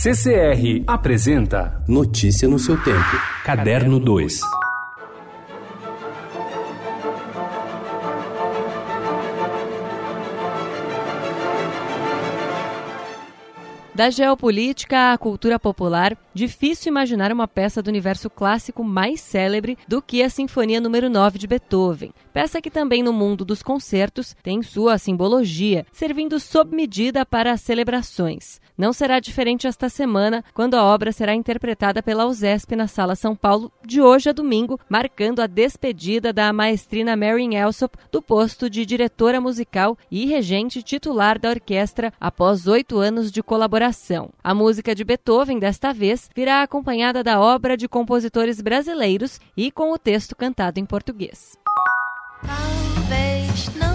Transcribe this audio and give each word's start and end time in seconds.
CCR 0.00 0.84
apresenta 0.86 1.82
Notícia 1.88 2.46
no 2.46 2.56
seu 2.56 2.76
tempo. 2.80 3.16
Caderno 3.44 3.98
2. 3.98 4.42
Da 13.98 14.10
geopolítica 14.10 15.12
à 15.12 15.18
cultura 15.18 15.58
popular, 15.58 16.16
difícil 16.32 16.88
imaginar 16.88 17.32
uma 17.32 17.48
peça 17.48 17.82
do 17.82 17.88
universo 17.88 18.30
clássico 18.30 18.84
mais 18.84 19.20
célebre 19.20 19.76
do 19.88 20.00
que 20.00 20.22
a 20.22 20.30
Sinfonia 20.30 20.80
número 20.80 21.10
9 21.10 21.36
de 21.36 21.48
Beethoven. 21.48 22.12
Peça 22.32 22.62
que 22.62 22.70
também 22.70 23.02
no 23.02 23.12
mundo 23.12 23.44
dos 23.44 23.60
concertos 23.60 24.36
tem 24.40 24.62
sua 24.62 24.98
simbologia, 24.98 25.84
servindo 25.90 26.38
sob 26.38 26.76
medida 26.76 27.26
para 27.26 27.50
as 27.50 27.60
celebrações. 27.60 28.60
Não 28.78 28.92
será 28.92 29.18
diferente 29.18 29.66
esta 29.66 29.88
semana, 29.88 30.44
quando 30.54 30.74
a 30.74 30.84
obra 30.84 31.10
será 31.10 31.34
interpretada 31.34 32.00
pela 32.00 32.24
USESP 32.26 32.76
na 32.76 32.86
Sala 32.86 33.16
São 33.16 33.34
Paulo 33.34 33.72
de 33.84 34.00
hoje 34.00 34.30
a 34.30 34.32
domingo, 34.32 34.78
marcando 34.88 35.40
a 35.40 35.48
despedida 35.48 36.32
da 36.32 36.52
maestrina 36.52 37.16
Marian 37.16 37.52
Elsop 37.52 37.98
do 38.12 38.22
posto 38.22 38.70
de 38.70 38.86
diretora 38.86 39.40
musical 39.40 39.98
e 40.08 40.24
regente 40.24 40.84
titular 40.84 41.36
da 41.36 41.50
orquestra 41.50 42.12
após 42.20 42.68
oito 42.68 42.98
anos 42.98 43.32
de 43.32 43.42
colaboração 43.42 43.87
a 44.44 44.54
música 44.54 44.94
de 44.94 45.04
Beethoven, 45.04 45.58
desta 45.58 45.92
vez, 45.92 46.28
virá 46.34 46.62
acompanhada 46.62 47.24
da 47.24 47.40
obra 47.40 47.76
de 47.76 47.88
compositores 47.88 48.60
brasileiros 48.60 49.40
e 49.56 49.70
com 49.70 49.92
o 49.92 49.98
texto 49.98 50.36
cantado 50.36 50.78
em 50.78 50.84
português. 50.84 51.56
Talvez 52.46 53.74
não 53.76 53.87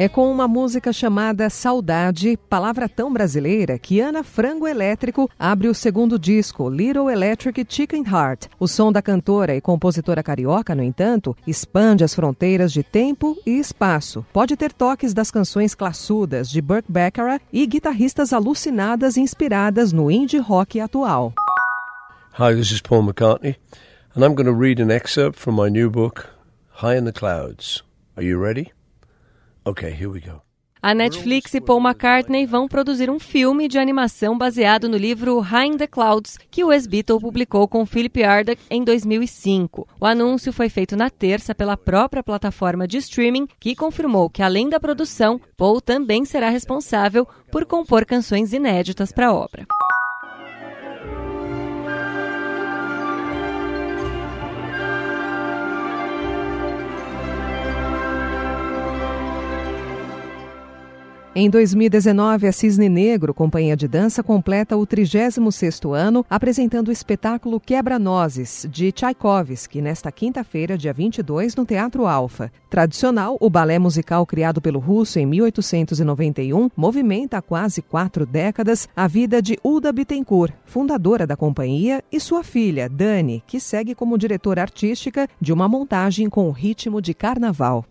É 0.00 0.08
com 0.08 0.30
uma 0.30 0.46
música 0.46 0.92
chamada 0.92 1.50
Saudade, 1.50 2.38
palavra 2.48 2.88
tão 2.88 3.12
brasileira, 3.12 3.80
que 3.80 3.98
Ana 3.98 4.22
Frango 4.22 4.64
Elétrico 4.64 5.28
abre 5.36 5.66
o 5.66 5.74
segundo 5.74 6.16
disco, 6.16 6.70
Little 6.70 7.10
Electric 7.10 7.66
Chicken 7.68 8.04
Heart. 8.06 8.46
O 8.60 8.68
som 8.68 8.92
da 8.92 9.02
cantora 9.02 9.56
e 9.56 9.60
compositora 9.60 10.22
carioca, 10.22 10.72
no 10.72 10.84
entanto, 10.84 11.36
expande 11.44 12.04
as 12.04 12.14
fronteiras 12.14 12.72
de 12.72 12.84
tempo 12.84 13.36
e 13.44 13.58
espaço. 13.58 14.24
Pode 14.32 14.56
ter 14.56 14.72
toques 14.72 15.12
das 15.12 15.32
canções 15.32 15.74
classudas 15.74 16.48
de 16.48 16.62
Burt 16.62 16.84
Bacharach 16.88 17.44
e 17.52 17.66
guitarristas 17.66 18.32
alucinadas 18.32 19.16
inspiradas 19.16 19.92
no 19.92 20.08
indie 20.08 20.38
rock 20.38 20.78
atual. 20.78 21.34
Hi, 22.38 22.54
this 22.54 22.70
is 22.70 22.80
Paul 22.80 23.02
McCartney, 23.02 23.56
and 24.14 24.24
I'm 24.24 24.36
going 24.36 24.46
to 24.46 24.54
read 24.54 24.80
an 24.80 24.92
excerpt 24.92 25.40
from 25.40 25.56
my 25.56 25.68
new 25.68 25.90
book, 25.90 26.28
High 26.80 26.98
in 26.98 27.04
the 27.04 27.12
Clouds. 27.12 27.82
Are 28.16 28.24
you 28.24 28.40
ready? 28.40 28.77
Okay, 29.68 29.90
here 29.90 30.08
we 30.08 30.18
go. 30.18 30.40
A 30.80 30.94
Netflix 30.94 31.52
e 31.52 31.60
Paul 31.60 31.80
McCartney 31.80 32.46
vão 32.46 32.66
produzir 32.66 33.10
um 33.10 33.18
filme 33.18 33.68
de 33.68 33.78
animação 33.78 34.38
baseado 34.38 34.88
no 34.88 34.96
livro 34.96 35.40
High 35.40 35.66
in 35.66 35.76
the 35.76 35.86
Clouds, 35.86 36.38
que 36.50 36.64
o 36.64 36.72
ex-Beatle 36.72 37.20
publicou 37.20 37.68
com 37.68 37.84
Philip 37.84 38.22
Arduck 38.22 38.62
em 38.70 38.82
2005. 38.82 39.86
O 40.00 40.06
anúncio 40.06 40.54
foi 40.54 40.70
feito 40.70 40.96
na 40.96 41.10
terça 41.10 41.54
pela 41.54 41.76
própria 41.76 42.22
plataforma 42.22 42.88
de 42.88 42.96
streaming, 42.96 43.46
que 43.60 43.76
confirmou 43.76 44.30
que, 44.30 44.42
além 44.42 44.70
da 44.70 44.80
produção, 44.80 45.38
Paul 45.54 45.82
também 45.82 46.24
será 46.24 46.48
responsável 46.48 47.28
por 47.52 47.66
compor 47.66 48.06
canções 48.06 48.54
inéditas 48.54 49.12
para 49.12 49.26
a 49.26 49.34
obra. 49.34 49.66
Em 61.34 61.50
2019, 61.50 62.46
a 62.46 62.52
Cisne 62.52 62.88
Negro, 62.88 63.34
companhia 63.34 63.76
de 63.76 63.86
dança, 63.86 64.22
completa 64.22 64.76
o 64.78 64.86
36º 64.86 65.94
ano 65.94 66.24
apresentando 66.28 66.88
o 66.88 66.92
espetáculo 66.92 67.60
Quebra-Nozes, 67.60 68.66
de 68.70 68.90
Tchaikovsky, 68.90 69.82
nesta 69.82 70.10
quinta-feira, 70.10 70.76
dia 70.76 70.92
22, 70.92 71.54
no 71.54 71.66
Teatro 71.66 72.06
Alfa. 72.06 72.50
Tradicional, 72.70 73.36
o 73.40 73.50
balé 73.50 73.78
musical 73.78 74.24
criado 74.24 74.60
pelo 74.60 74.78
russo 74.78 75.18
em 75.18 75.26
1891 75.26 76.70
movimenta 76.74 77.36
há 77.36 77.42
quase 77.42 77.82
quatro 77.82 78.24
décadas 78.24 78.88
a 78.96 79.06
vida 79.06 79.42
de 79.42 79.58
Uda 79.62 79.92
Bittencourt, 79.92 80.54
fundadora 80.64 81.26
da 81.26 81.36
companhia, 81.36 82.02
e 82.10 82.18
sua 82.18 82.42
filha, 82.42 82.88
Dani, 82.88 83.44
que 83.46 83.60
segue 83.60 83.94
como 83.94 84.18
diretora 84.18 84.62
artística 84.62 85.28
de 85.38 85.52
uma 85.52 85.68
montagem 85.68 86.28
com 86.30 86.48
o 86.48 86.52
ritmo 86.52 87.02
de 87.02 87.12
carnaval. 87.12 87.84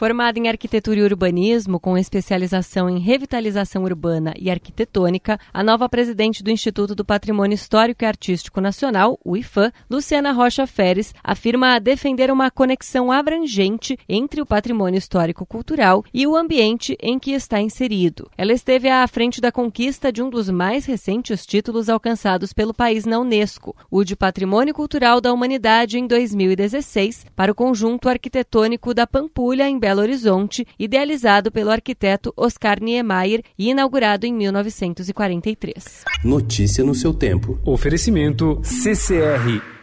Formada 0.00 0.38
em 0.38 0.48
arquitetura 0.48 0.98
e 0.98 1.02
urbanismo, 1.02 1.78
com 1.78 1.98
especialização 1.98 2.88
em 2.88 2.98
revitalização 2.98 3.84
urbana 3.84 4.32
e 4.38 4.50
arquitetônica, 4.50 5.38
a 5.52 5.62
nova 5.62 5.90
presidente 5.90 6.42
do 6.42 6.50
Instituto 6.50 6.94
do 6.94 7.04
Patrimônio 7.04 7.54
Histórico 7.54 8.02
e 8.02 8.06
Artístico 8.06 8.62
Nacional, 8.62 9.20
o 9.22 9.36
IFAM, 9.36 9.70
Luciana 9.90 10.32
Rocha 10.32 10.66
Feres, 10.66 11.14
afirma 11.22 11.78
defender 11.78 12.30
uma 12.30 12.50
conexão 12.50 13.12
abrangente 13.12 13.98
entre 14.08 14.40
o 14.40 14.46
patrimônio 14.46 14.96
histórico-cultural 14.96 16.02
e 16.14 16.26
o 16.26 16.34
ambiente 16.34 16.96
em 16.98 17.18
que 17.18 17.32
está 17.32 17.60
inserido. 17.60 18.30
Ela 18.38 18.54
esteve 18.54 18.88
à 18.88 19.06
frente 19.06 19.38
da 19.38 19.52
conquista 19.52 20.10
de 20.10 20.22
um 20.22 20.30
dos 20.30 20.48
mais 20.48 20.86
recentes 20.86 21.44
títulos 21.44 21.90
alcançados 21.90 22.54
pelo 22.54 22.72
país 22.72 23.04
na 23.04 23.18
Unesco, 23.18 23.76
o 23.90 24.02
de 24.02 24.16
Patrimônio 24.16 24.72
Cultural 24.72 25.20
da 25.20 25.30
Humanidade 25.30 25.98
em 25.98 26.06
2016, 26.06 27.26
para 27.36 27.52
o 27.52 27.54
conjunto 27.54 28.08
arquitetônico 28.08 28.94
da 28.94 29.06
Pampulha, 29.06 29.68
em 29.68 29.78
Belo 29.78 29.89
Belo 29.90 30.02
Horizonte, 30.02 30.64
idealizado 30.78 31.50
pelo 31.50 31.70
arquiteto 31.70 32.32
Oscar 32.36 32.80
Niemeyer 32.80 33.42
e 33.58 33.70
inaugurado 33.70 34.24
em 34.24 34.32
1943. 34.32 36.04
Notícia 36.24 36.84
no 36.84 36.94
seu 36.94 37.12
tempo. 37.12 37.58
Oferecimento 37.64 38.60
CCR 38.62 39.79